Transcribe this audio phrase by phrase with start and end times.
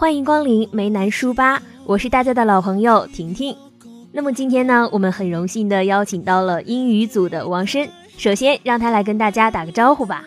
[0.00, 3.54] 欢迎光临梅南书吧，我是大家的老朋友婷婷。
[4.12, 10.24] 那么今天呢，我们很荣幸的邀请到了英语组的王申，首先让他来跟大家打个招呼吧。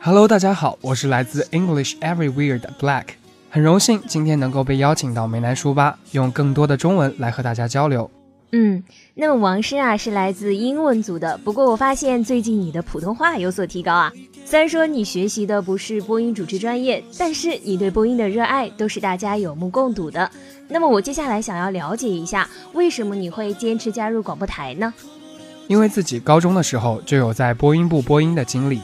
[0.00, 3.06] Hello，大家好，我是来自 English Everywhere 的 Black，
[3.50, 8.08] 很荣幸今天能够被邀请到梅南书吧，用更多的中文来和大家交流。
[8.52, 8.82] 嗯，
[9.14, 14.12] 那么王申啊是来自英文组的，不过我发现最近你的普通话有所提高啊。
[14.50, 20.28] 虽然说你学习的不是播音主持专业，但是你对播音的热爱都是大家有目共睹的。
[20.66, 24.92] 那么我接下来想要了解一下，为什么你会坚持加入广播台呢？
[25.68, 28.80] 因为自己高中的时候就有在播音部播音的经历，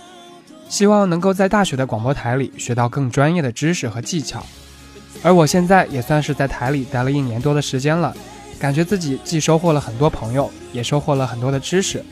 [0.69, 4.47] 希望能够在大学的广播台里学到更专业的知识和技巧。
[5.21, 8.17] 而我现在也算是在台里待了一年多的时间了，
[8.61, 12.05] 感觉自己既收获了很多朋友，也收获了很多的知识。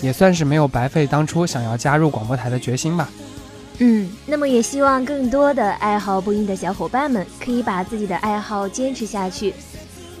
[0.00, 3.08] 也算是没有白费当初想要加入广播台的决心吧。
[3.78, 9.54] 嗯，那么也希望更多的爱好播音的小伙伴们可以把自己的爱好坚持下去，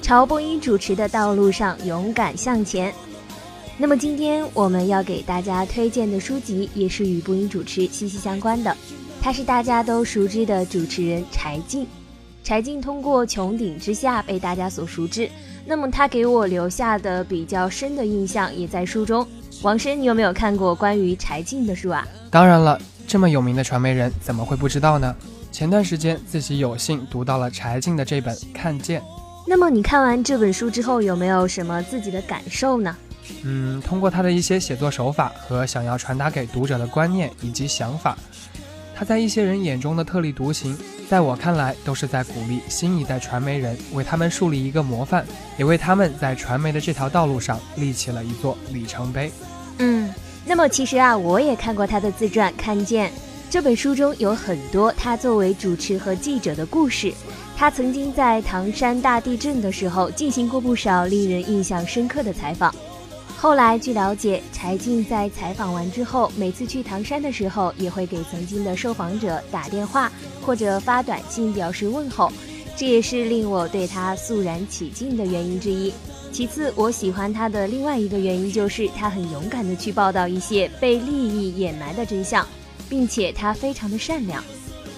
[0.00, 2.92] 朝播音主持的道路上勇敢向前。
[3.76, 8.74] 那么今天我们要给大家推荐的书籍也是与播音主持息息相关的，
[9.20, 11.86] 他是大家都熟知的主持人柴静。
[12.42, 15.30] 柴静通过《穹顶之下》被大家所熟知，
[15.66, 19.26] 那么他给我留下的比较深的印象也在书中。
[19.62, 22.06] 王申，你有没有看过关于柴静的书啊？
[22.30, 25.14] 当然了，这么有名的传媒人，怎么会不知道呢？
[25.52, 29.00] 前段时间自己有幸读到了柴静的这本《看见》。
[29.46, 32.96] 那么你看完这本书之后，有没有什么自己的感受呢？
[33.42, 38.16] 嗯，通过他的一些写作手法和想要传达给读者的观念以及想法。
[38.94, 40.76] 他在一些人眼中的特立独行，
[41.08, 45.24] 在我看来都是在鼓励新一代传媒人，为他们树立一个模范，
[45.58, 49.30] 也为他们在传媒的这条道路上立起了一座里程碑。
[49.82, 50.12] 嗯，
[50.44, 53.08] 那么其实啊，我也看过他的自传《看见》
[53.48, 57.12] 这本书中有很多他作为主持和记者的故事。
[57.56, 62.74] 他曾经在唐山大地震的时候进行过不少令人印象深刻的采访。
[63.38, 70.12] 后来，据了解，柴静在采访完之后，每次去唐山的时候，也会给曾经的受访者打电话
[70.42, 72.30] 或者发短信表示问候，
[72.76, 75.90] 这也是令我对他肃然起敬的原因之一。
[76.32, 82.46] 其次，我喜欢他的另外一个原因就是他很勇敢的去报道一些被利益掩埋的真相，
[82.88, 84.42] 并且他非常的善良。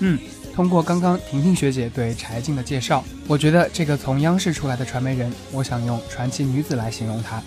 [0.00, 0.18] 嗯，
[0.54, 7.42] 通过刚刚婷婷学姐对柴静的介绍，我觉得这个从央视出来的传媒人，我想用传奇女子来形容她。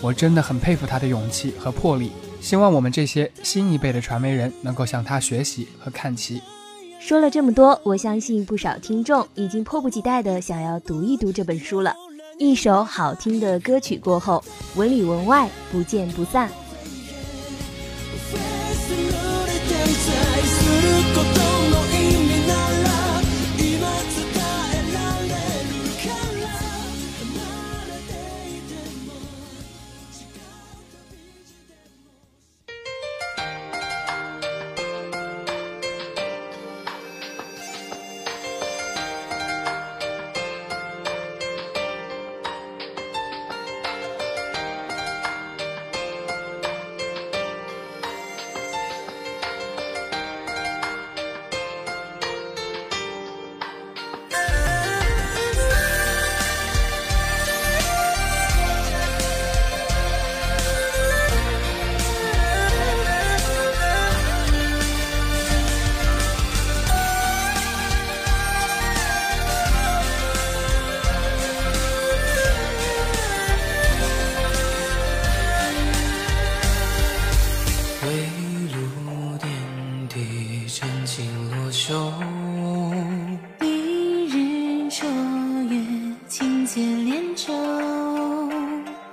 [0.00, 6.40] 我真的很佩服她的勇气和魄力，希望我们这些新一辈的传媒人能够向她学习和看齐。
[6.98, 11.94] 说了这么多，我相信不少听众已经迫不及待的想要读一读这本书了。
[12.38, 16.50] 一首好听的歌曲过后，文里文外不见不散。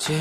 [0.03, 0.11] 可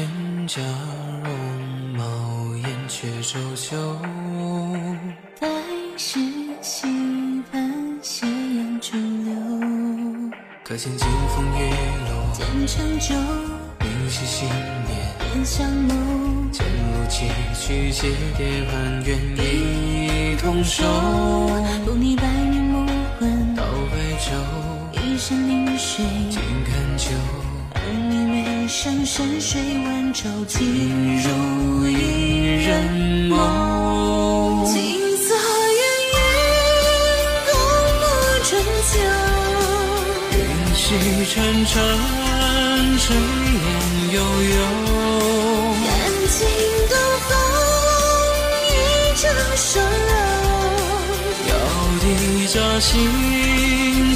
[10.77, 11.61] 见金风玉
[12.07, 13.13] 露见长久，
[13.81, 14.49] 凝细心
[14.87, 14.93] 念
[15.35, 20.85] 念相慕，见路崎岖阶叠盘愿一同守。
[21.85, 22.87] 渡你百年暮
[23.19, 24.31] 昏到白昼，
[25.03, 26.05] 一山临水
[28.83, 30.59] 上山水万愁，尽
[31.23, 32.83] 入一人
[33.29, 34.67] 梦。
[34.67, 36.19] 金色烟云，
[37.47, 37.55] 共
[38.01, 38.03] 沐
[38.43, 38.51] 春
[38.91, 38.93] 秋。
[40.75, 40.83] 细
[41.31, 41.73] 沉沉，
[42.99, 43.07] 炊
[43.55, 43.65] 烟
[44.15, 44.17] 悠
[44.51, 44.57] 悠。
[45.87, 45.89] 感
[46.27, 46.35] 情
[46.91, 46.93] 东
[47.29, 47.31] 风，
[48.67, 48.69] 一
[49.15, 49.23] 场
[49.57, 49.71] 霜。
[51.47, 51.53] 遥
[52.01, 52.05] 笛
[52.49, 52.91] 乍醒，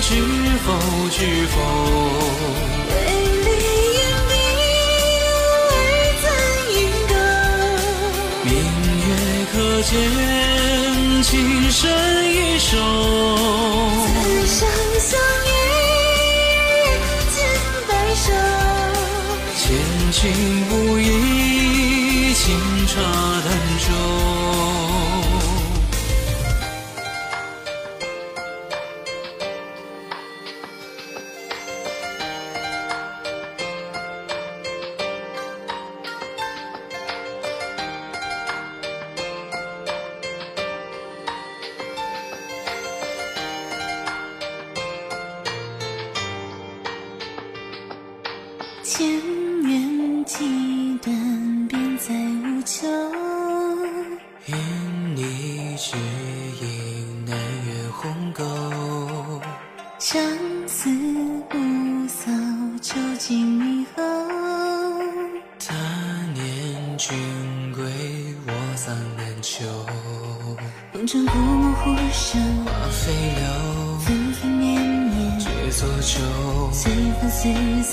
[0.01, 0.11] 知
[0.67, 0.69] 否
[1.13, 1.55] 知否？
[9.93, 11.89] 月可见情深
[12.33, 12.77] 一首。
[14.07, 14.69] 此生
[14.99, 15.49] 相依，
[17.31, 17.37] 尽
[17.87, 18.27] 白首。
[19.57, 19.65] 千
[20.11, 20.23] 金
[20.69, 22.45] 不移，情
[22.89, 22.97] 长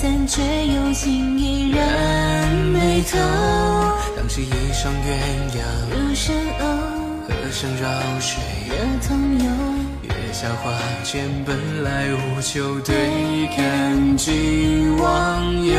[0.04, 3.16] 散，却又心依然眉头。
[4.14, 5.08] 当时一双鸳
[5.56, 5.64] 鸯，
[5.96, 6.64] 入深藕，
[7.26, 7.88] 和声绕
[8.20, 8.38] 水。
[8.68, 8.74] 惹
[9.08, 9.46] 同游。
[10.02, 10.70] 月下花
[11.04, 12.94] 间，本来无求，对
[13.56, 15.74] 看君忘忧。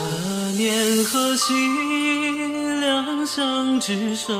[0.00, 1.54] 何年何夕，
[2.80, 4.34] 两相执手。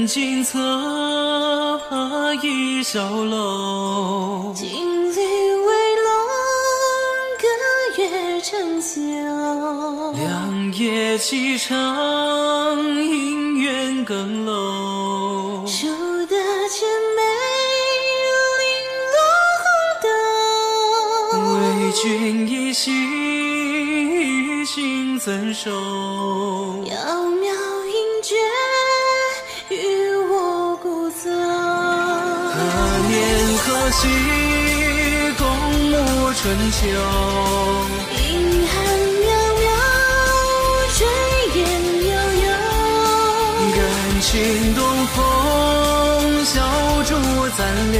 [0.00, 4.54] 闲人静侧，怕倚小楼。
[4.54, 6.08] 金缕微拢，
[7.38, 7.44] 隔
[8.02, 9.00] 月成休。
[10.12, 15.66] 两夜凄长，姻缘更漏。
[15.66, 15.86] 数
[16.26, 16.36] 得
[16.68, 17.20] 千枚，
[18.60, 18.64] 零
[19.12, 19.18] 落
[19.60, 19.68] 红
[20.02, 20.08] 豆。
[21.58, 21.60] 为
[21.92, 22.90] 君一心，
[24.20, 25.70] 与君怎守？
[33.92, 34.08] 夕，
[35.36, 35.46] 共
[35.90, 35.92] 沐
[36.34, 36.78] 春秋。
[38.16, 38.28] 银
[38.68, 38.72] 汉
[39.20, 39.28] 渺
[39.60, 39.68] 渺，
[40.94, 40.98] 炊
[41.56, 41.58] 烟
[42.08, 42.10] 悠
[42.44, 42.46] 悠。
[43.74, 43.78] 感
[44.20, 44.28] 情
[44.74, 44.78] 东
[45.08, 45.18] 风，
[46.44, 46.54] 小
[47.04, 47.10] 烛
[47.56, 47.58] 暂
[47.92, 47.98] 留。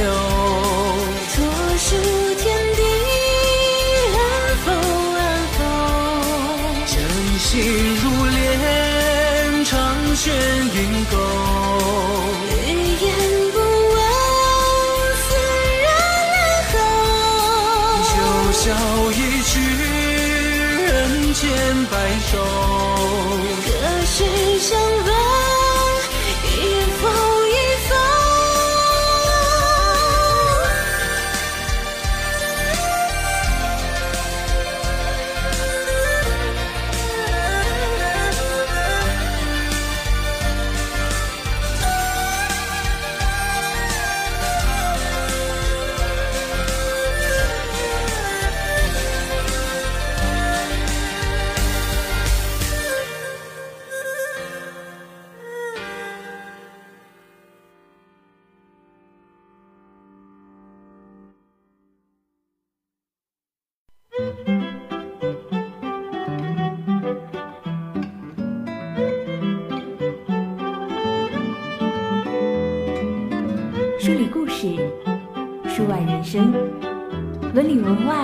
[77.53, 78.15] 文里文外，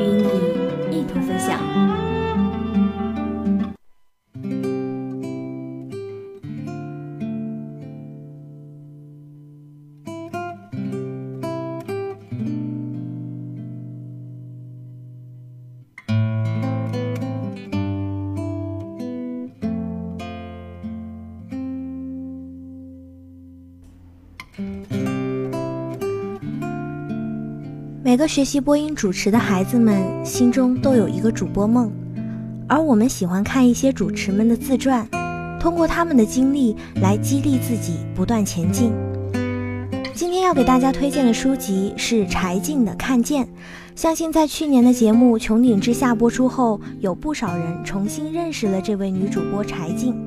[0.00, 0.49] 与你
[28.02, 31.92] 每个学习播音主持的孩子们心中都有一个主播梦，
[32.66, 35.06] 而我们喜欢看一些主持们的自传，
[35.60, 38.90] 通过他们的经历来激励自己不断前进。
[40.14, 43.44] 今天要给大家推荐的书籍是柴静的《看见》，
[43.94, 50.18] 相信在去年的节目《穹顶之下》播出后，有不少人重新认识了这位女主播柴静。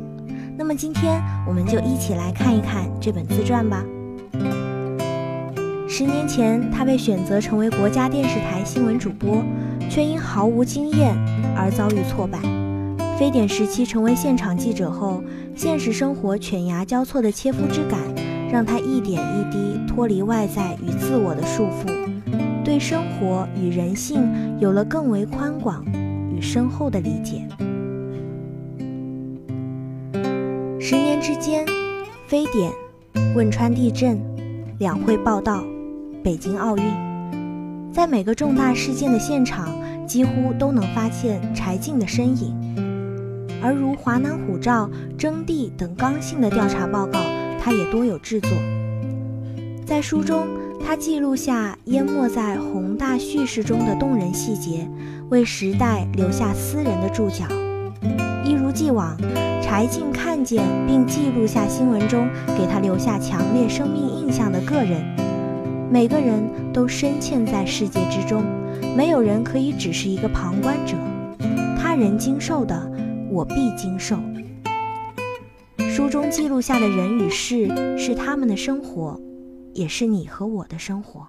[0.55, 3.83] 那么今天我们就一起来看一看这本自传吧。
[5.95, 9.43] 十年前，他被选择成为国家电视台新闻主播，
[9.91, 11.15] 却因毫无经验
[11.55, 12.39] 而遭遇挫败。
[13.15, 15.21] 非典时期成为现场记者后，
[15.55, 17.99] 现实生活犬牙交错的切肤之感，
[18.51, 21.85] 让他一点一滴脱离外在与自我的束缚，
[22.65, 25.85] 对生活与人性有了更为宽广
[26.35, 27.47] 与深厚的理解。
[30.79, 31.63] 十年之间，
[32.25, 32.71] 非典、
[33.35, 34.19] 汶川地震、
[34.79, 35.63] 两会报道、
[36.23, 36.83] 北京奥运，
[37.91, 39.67] 在每个重大事件的现场，
[40.07, 42.55] 几乎都能发现柴静的身影。
[43.61, 47.19] 而如华南虎照、征地等刚性的调查报告，
[47.59, 48.49] 他也多有制作。
[49.85, 50.47] 在书中，
[50.85, 54.87] 他记录下淹没在宏大叙事中的动人细节，
[55.29, 57.43] 为时代留下私人的注脚。
[58.45, 59.17] 一如既往，
[59.61, 65.03] 柴静看见并记录下新闻中给他留下强烈生命印象的个人。
[65.93, 68.43] 每个人都深嵌在世界之中，
[68.97, 70.97] 没有人可以只是一个旁观者。
[71.77, 72.91] 他人经受的，
[73.29, 74.17] 我必经受。
[75.77, 79.21] 书中记录下的人与事，是他们的生活，
[79.75, 81.27] 也是你和我的生活。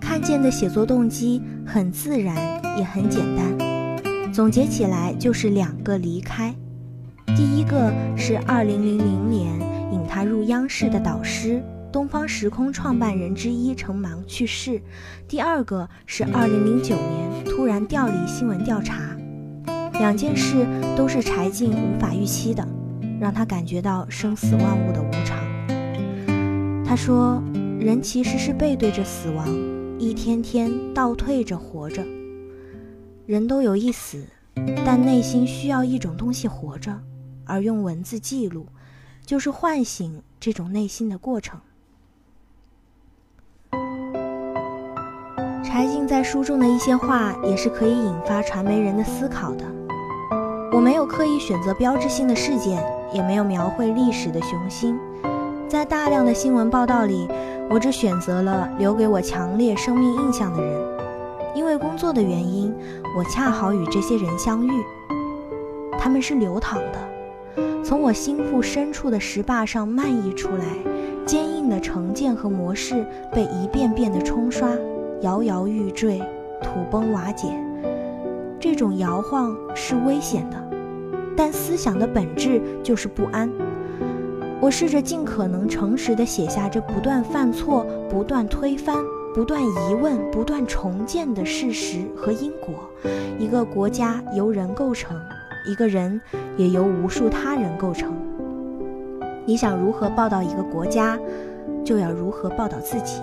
[0.00, 2.36] 看见的写作动机很自然，
[2.78, 4.32] 也很简单。
[4.32, 6.54] 总结起来就是两个离开，
[7.36, 9.58] 第一个是二零零零年
[9.92, 14.80] 引他入央视的导师，东方时空创办人之一程芒去世；
[15.28, 19.14] 第二个是二零零九年突然调离新闻调查。
[19.98, 22.66] 两件事都是柴静无法预期的，
[23.20, 25.38] 让他感觉到生死万物的无常。
[26.84, 27.42] 他说
[27.78, 29.46] ：“人其实是背对着死亡，
[29.98, 32.02] 一天天倒退着活着。”
[33.26, 34.26] 人都有一死，
[34.84, 36.98] 但内心需要一种东西活着，
[37.44, 38.66] 而用文字记录，
[39.32, 41.58] 就是唤醒这种内心的过程。
[45.64, 49.64] 柴静在书中的一些话，也是可以引发传媒人的思考的。
[50.70, 55.00] 我没有刻意选择标志性的事件，也没有描绘历史的雄心，
[55.66, 57.26] 在大量的新闻报道里，
[57.70, 61.54] 我只选择了留给我强烈生命印象的人。
[61.54, 62.70] 因为工作的原因，
[63.16, 64.70] 我恰好与这些人相遇。
[65.98, 66.98] 他们是流淌的，
[67.92, 70.64] 从我心腹深处的石坝上漫溢出来，
[71.26, 74.66] 坚硬的成见和模式被一遍遍的冲刷，
[75.20, 76.18] 摇摇欲坠，
[76.62, 77.48] 土崩瓦解。
[78.58, 80.56] 这种摇晃是危险的，
[81.36, 83.52] 但思想的本质就是不安。
[84.58, 88.96] 我试着尽可能诚实地写下这不断犯错、不断推翻。
[89.34, 92.74] 不断疑问、不断重建的事实和因果。
[93.38, 95.14] 一个国家由人构成，
[95.64, 96.20] 一个人
[96.56, 98.14] 也由无数他人构成。
[99.44, 101.18] 你想如何报道一个国家，
[101.84, 103.20] 就要如何报道自己。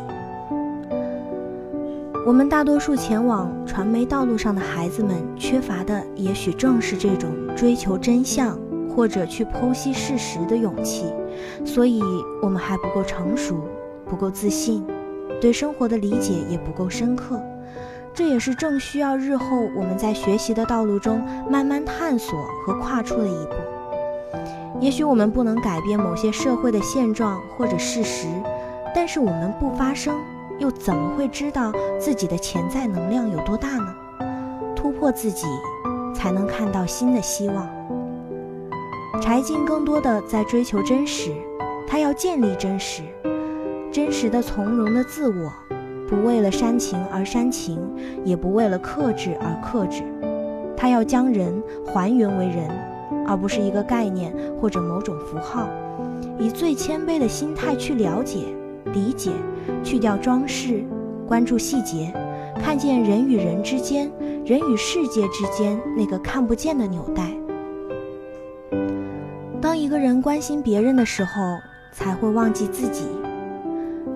[2.27, 8.59] 我们大多数前往传媒道路上的孩子们，缺乏的也许正是这种追求真相
[8.93, 11.05] 或者去剖析事实的勇气。
[11.65, 12.03] 所以，
[12.41, 13.55] 我们还不够成熟，
[14.05, 14.85] 不够自信。
[15.39, 17.41] 对生活的理解也不够深刻，
[18.19, 23.53] 这也是正需要日后我们在学习的道路中慢慢探索和跨出的一步。
[24.81, 28.27] 也许我们不能改变某些社会的现状或者事实，
[28.93, 30.13] 但是我们不发声，
[30.57, 33.95] 又怎么会知道自己的潜在能量有多大呢？
[34.75, 35.47] 突破自己，
[36.13, 37.69] 才能看到新的希望。
[39.21, 41.31] 柴静更多的在追求真实，
[41.87, 43.01] 他要建立真实。
[43.93, 45.53] 真实的、从容的自我，
[46.09, 47.79] 不为了煽情而煽情，
[48.25, 50.01] 也不为了克制而克制。
[50.75, 52.67] 他要将人还原为人，
[53.27, 55.69] 而不是一个概念或者某种符号。
[56.39, 58.45] 以最谦卑的心态去了解、
[58.93, 59.31] 理解，
[59.83, 60.83] 去掉装饰，
[61.27, 62.11] 关注细节，
[62.59, 64.09] 看见人与人之间、
[64.45, 67.29] 人与世界之间那个看不见的纽带。
[69.61, 71.57] 当一个人关心别人的时候，
[71.91, 73.05] 才会忘记自己。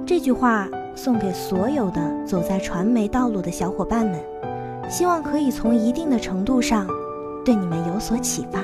[0.06, 4.20] 这句话送给所有的走在传媒道路的小伙伴们，
[4.90, 6.88] 希望可以从一定的程度上
[7.44, 8.60] 对你们有所启发。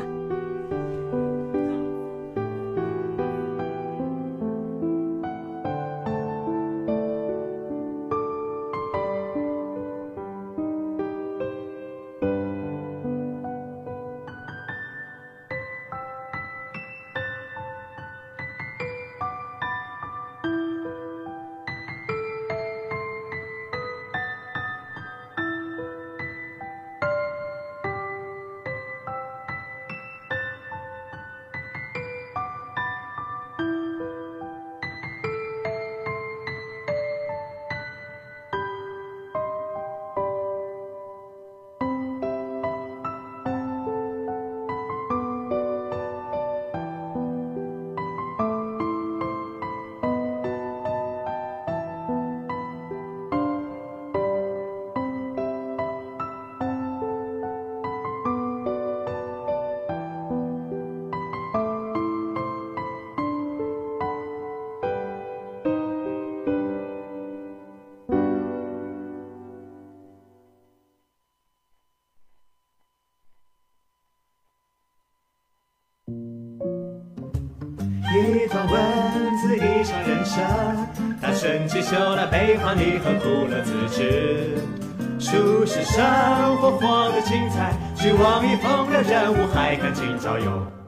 [78.11, 80.43] 一段文字，一场人生。
[81.21, 84.57] 他顺起修来，悲欢离合，苦乐自知。
[85.19, 86.03] 初是生
[86.57, 90.78] 活活得精彩，去往逆风的人物，还看今朝有。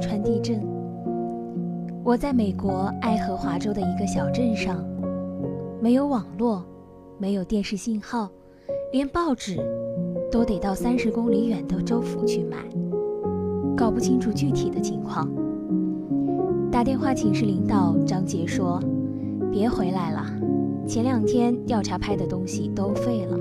[0.00, 0.60] 川地震。
[2.02, 4.82] 我在美国爱荷华州的一个小镇上，
[5.80, 6.64] 没有网络，
[7.18, 8.28] 没有电视信号，
[8.92, 9.58] 连报纸
[10.32, 12.56] 都得到三十公里远的州府去买，
[13.76, 15.28] 搞不清楚具体的情况。
[16.72, 18.80] 打电话请示领导，张杰说
[19.52, 20.24] ：“别回来了，
[20.86, 23.36] 前两天调查拍的东西都废了，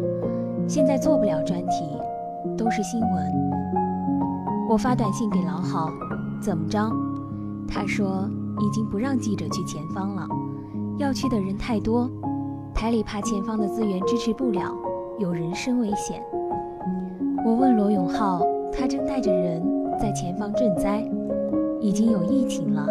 [0.67, 1.85] 现在做不了专题，
[2.57, 3.09] 都是新闻。”
[4.69, 5.89] 我发短信给老郝，
[6.41, 6.91] 怎么着？
[7.67, 8.27] 他说
[8.59, 10.27] 已经不让记者去前方了，
[10.97, 12.09] 要去的人太多，
[12.73, 14.73] 台里怕前方的资源支持不了，
[15.19, 16.23] 有人身危险。
[17.45, 19.61] 我问罗永浩，他正带着人
[19.99, 21.07] 在前方赈灾，
[21.79, 22.87] 已经有疫情了。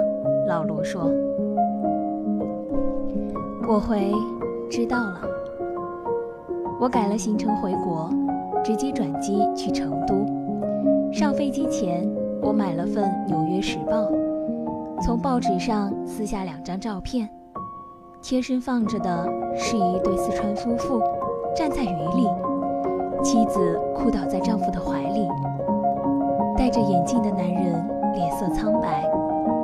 [0.47, 1.11] 老罗说，
[3.69, 4.13] 我回
[4.71, 5.21] 知道了。
[6.81, 8.09] 我改了行程回国，
[8.65, 10.25] 直接转机去成都。
[11.13, 12.09] 上飞机前，
[12.41, 14.03] 我买了份《纽约时报》，
[15.03, 17.29] 从报纸上撕下两张照片，
[18.23, 21.03] 贴身放着的是一对四川夫妇，
[21.55, 22.29] 站在雨里，
[23.23, 25.29] 妻子哭倒在丈夫的怀里，
[26.57, 29.05] 戴着眼镜的男人脸色苍白，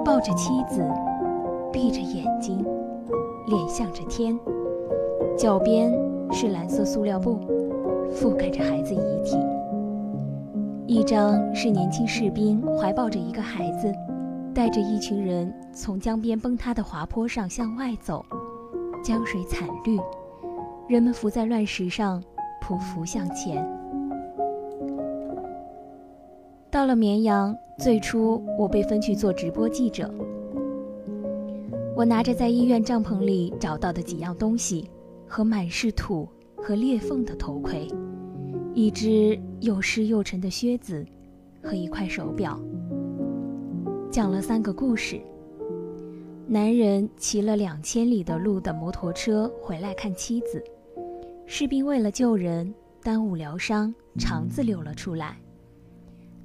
[0.05, 0.85] 抱着妻子，
[1.73, 2.65] 闭着眼睛，
[3.47, 4.39] 脸向着天，
[5.39, 5.93] 脚边
[6.33, 7.39] 是蓝色塑料布，
[8.13, 9.37] 覆盖着孩子遗体。
[10.87, 13.91] 一张是年轻士兵怀抱着一个孩子，
[14.55, 18.23] 带着一群人从江边崩塌的滑坡上向外走，
[19.03, 19.99] 江水惨绿，
[20.87, 22.23] 人们浮在乱石上，
[22.63, 23.67] 匍匐向前。
[26.71, 30.13] 到了绵阳，最初我被分去做直播记者。
[31.97, 34.91] 我拿着在医院帐篷里找到的几样东西，
[35.27, 37.89] 和满是土和裂缝的头盔。
[38.75, 41.07] 一只又湿又沉的靴子，
[41.63, 42.61] 和一块手表。
[44.11, 45.21] 讲了三个故事。
[46.47, 50.63] 男人骑了两千里的路的摩托车回来看妻子，
[51.47, 55.39] 士兵为了救人耽误疗伤，肠子流了出来。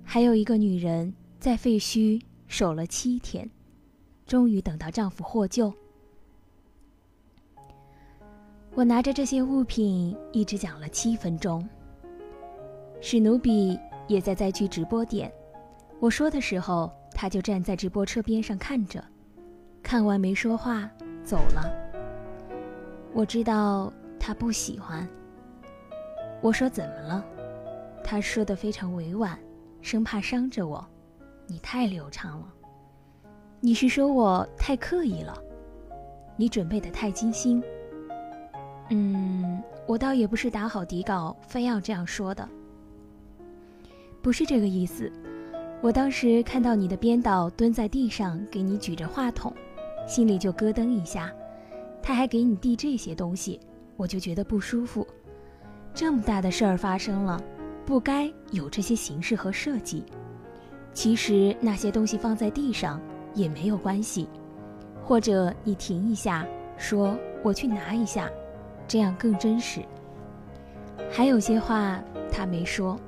[0.04, 3.50] 还有一个女人在废墟守了七天，
[4.28, 5.74] 终于等到丈夫获救。
[8.76, 11.68] 我拿着这些物品一直讲了七分钟。
[13.02, 15.32] 史努比也在灾区直播点，
[16.00, 19.04] 我说的时候，他就站在直播车边上看着，
[19.82, 20.90] 看完没说话，
[21.24, 21.72] 走了。
[23.14, 25.08] 我知道他不喜欢。
[26.42, 27.26] 我说怎么了？
[28.04, 29.38] 他说的非常委婉，
[29.82, 30.86] 生怕伤着我。
[31.48, 32.54] 你太流畅了。
[33.62, 35.36] 你是说我太刻意了？
[36.36, 37.64] 你准备的太精心。
[38.90, 42.48] 嗯，我倒也不是打好底稿，非要这样说的。
[44.22, 45.12] 不是这个意思，
[45.82, 49.54] 我当时看到你的编导蹲在地上给你举着话筒，
[50.06, 51.32] 心里就咯噔一下。
[52.02, 53.60] 他还给你递这些东西，
[53.96, 55.08] 我就觉得不舒服。
[55.94, 57.42] 这么大的事儿发生了，
[57.86, 60.04] 不该有这些形式和设计。
[60.94, 63.00] 其实那些东西放在地上
[63.34, 64.28] 也没有关系，
[65.04, 66.46] 或者你停一下，
[66.78, 68.30] 说我去拿一下，
[68.88, 69.82] 这样更真实。
[71.10, 73.00] 还有些话他没说。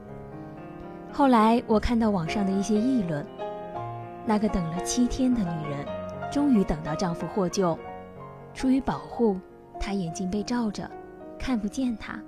[1.13, 3.25] 后来我看到网上的一些议论，
[4.25, 5.85] 那个等了七天的女人，
[6.31, 7.77] 终于等到丈夫获救。
[8.53, 9.39] 出于保护，
[9.79, 10.89] 她眼睛被罩着，
[11.37, 12.19] 看不见他。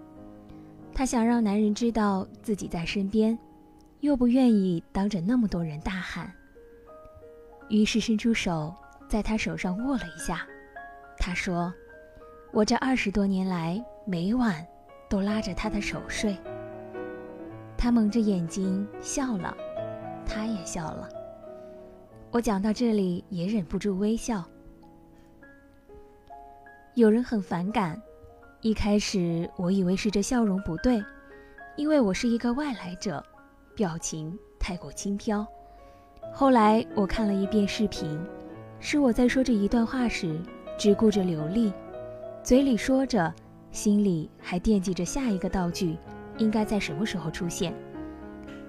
[0.94, 3.38] 她想让男人知道自己在身边，
[4.02, 6.32] 又不愿意当着那么多人大喊。
[7.70, 8.74] 于是伸出手，
[9.08, 10.46] 在他手上握了一下。
[11.18, 11.74] 他说
[12.52, 14.64] ：“我这二十多年来，每晚
[15.10, 16.38] 都拉着他的手睡。”
[17.78, 19.56] 他蒙着眼睛笑了，
[20.26, 21.10] 他也笑了。
[22.32, 24.44] 我讲到这里也忍不住微笑。
[26.96, 28.02] 有人很反感，
[28.62, 31.04] 一开始我以为是这笑容不对，
[31.76, 33.24] 因为我是一个外来者，
[33.76, 35.46] 表情太过轻飘。
[36.32, 38.20] 后来我看了一遍视频，
[38.80, 40.40] 是我在说这一段话时，
[40.78, 41.74] 只顾着流利，
[42.44, 43.34] 嘴里说着，
[43.72, 45.98] 心里还惦记着下一个道具
[46.38, 47.74] 应该在什么时候出现，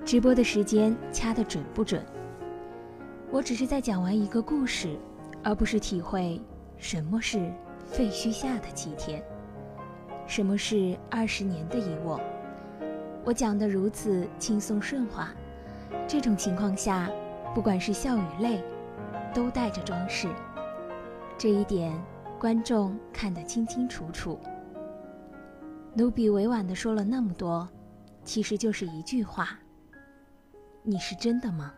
[0.05, 2.05] 直播的时间掐得准不准。
[3.31, 4.97] 我只是在讲完一个故事，
[5.43, 6.41] 而不是体会
[6.79, 7.53] 什么是
[7.87, 9.23] 废墟下的七天，
[10.27, 12.21] 什么是二十年的遗忘。
[13.25, 15.29] 我讲得如此轻松顺滑，
[16.07, 17.11] 这种情况下，
[17.55, 18.63] 不管是笑与泪，
[19.35, 20.29] 都带着装饰。
[21.39, 21.93] 这一点，
[22.39, 24.39] 观众看得清清楚楚。
[25.97, 27.69] 努比委婉地说了那么多，
[28.25, 29.59] 其实就是一句话：
[30.83, 31.73] 你是真的吗？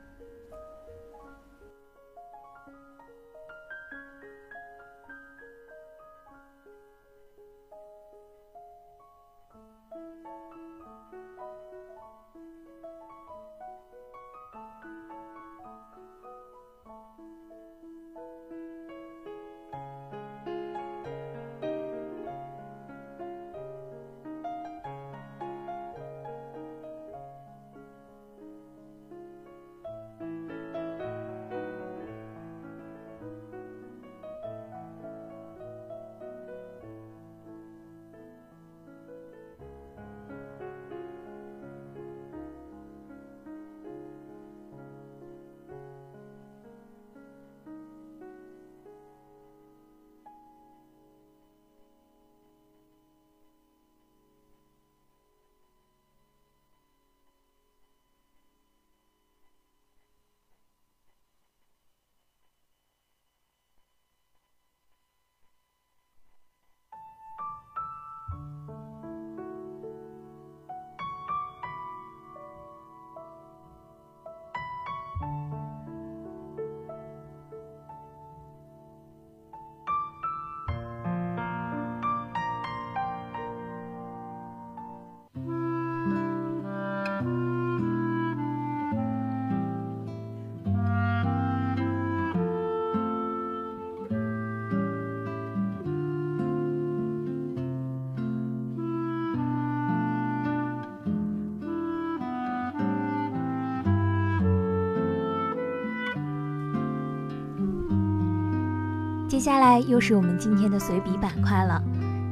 [109.36, 111.78] 接下来又是我们今天的随笔板块了，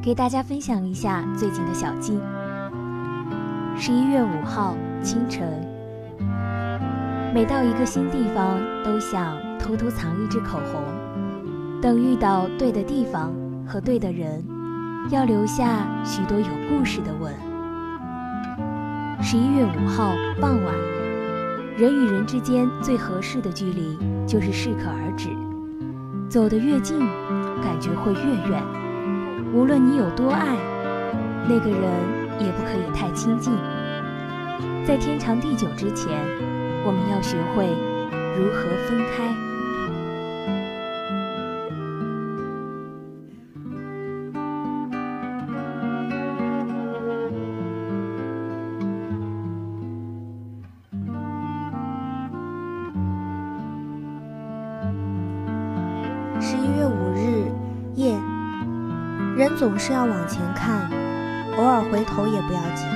[0.03, 2.19] 给大家分享一下最近的小记。
[3.77, 5.47] 十一月五号清晨，
[7.35, 10.83] 每到一个新地方，都想偷偷藏一支口红，
[11.83, 13.35] 等遇到对的地方
[13.67, 14.43] 和对的人，
[15.11, 17.35] 要留下许多有故事的吻。
[19.21, 20.75] 十一月五号傍晚，
[21.77, 25.29] 人与人之间最合适的距离就是适可而止。
[26.35, 26.99] 走得越近，
[27.62, 28.18] 感觉会越
[28.51, 28.61] 远。
[29.53, 30.57] 无论你有多爱
[31.49, 31.81] 那个人，
[32.40, 33.53] 也不可以太亲近。
[34.85, 36.11] 在天长地久之前，
[36.85, 37.68] 我们要学会
[38.37, 39.34] 如何分开。
[59.64, 60.90] 总是要往前看，
[61.57, 62.87] 偶尔回头也不要紧，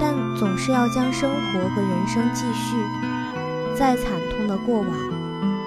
[0.00, 2.76] 但总是要将生活和人生继续。
[3.76, 4.88] 再惨痛的过往，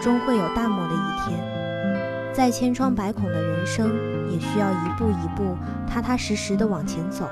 [0.02, 1.40] 终会有淡漠的一天；
[2.34, 3.90] 再千疮百孔的人生，
[4.30, 5.56] 也需要一步一步
[5.90, 7.26] 踏踏实实的往前走。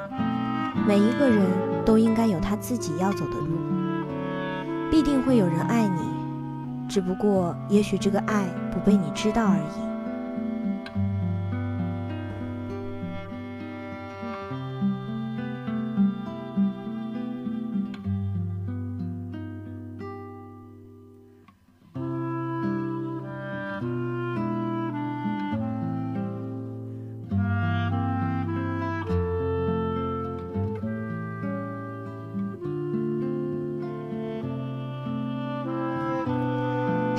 [0.87, 1.45] 每一个人
[1.83, 3.57] 都应该有他自己要走的路，
[4.89, 9.88] 必定会有人爱你，只不过也许这个爱不被你知道而已。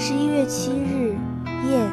[0.02, 1.14] 十一月七日
[1.68, 1.86] 夜，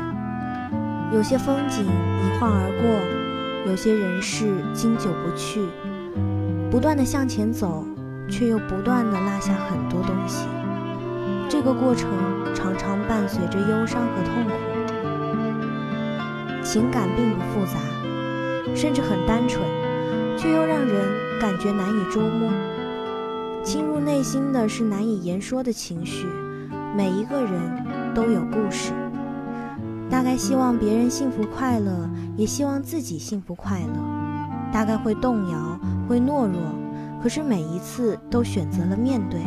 [1.14, 5.60] 有些风景一晃而过，有些人事经久不去。
[6.72, 7.84] 不断的向前走，
[8.30, 10.48] 却又不断的落下很多东西。
[11.50, 12.10] 这个过程
[12.56, 14.52] 常常伴随着忧伤和痛苦，
[16.64, 17.78] 情感并不复杂，
[18.74, 19.62] 甚至很单纯，
[20.38, 20.96] 却又让人
[21.42, 22.50] 感觉难以捉摸。
[23.66, 26.26] 侵入内心的是难以言说的情绪。
[26.96, 27.52] 每一个人
[28.18, 28.92] 都有故事。
[30.10, 33.94] 大概希望别人幸福快乐，也希望自己幸福快乐。
[34.74, 36.60] 大概会动摇，会懦弱，
[37.22, 39.40] 可是每一次都选择了面对。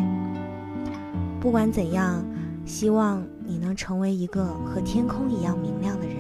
[1.41, 2.25] 不管怎样，
[2.65, 6.20] 希望你能成为一个和天空一样明亮的人。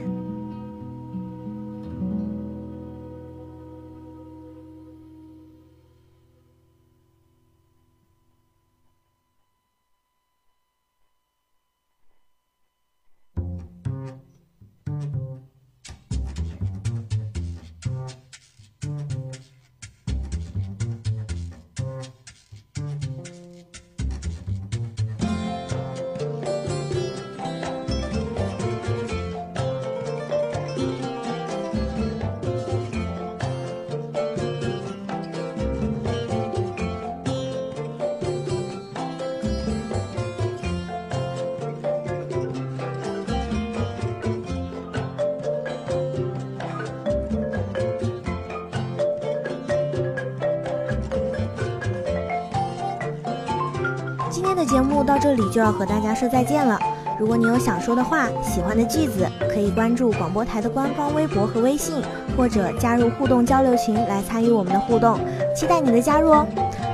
[54.70, 56.78] 节目到这里就要和大家说再见了。
[57.18, 62.00] 如果你有想说的话、喜欢的句子，可以关注广播台的官方微博和微信，
[62.36, 65.18] 或者加入互动交流群来参与我们的互动，
[65.56, 66.46] 期待你的加入哦。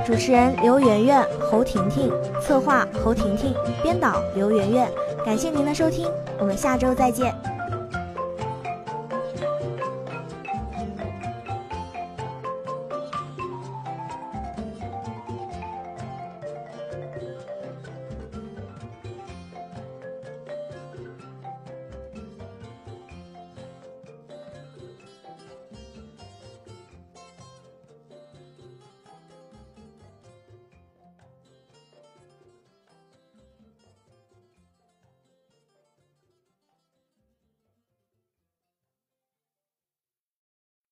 [0.07, 2.11] 主持人刘媛媛、侯婷婷，
[2.41, 4.89] 策划侯婷婷，编导刘媛媛。
[5.23, 6.09] 感谢您的收听，
[6.39, 7.31] 我们下周再见。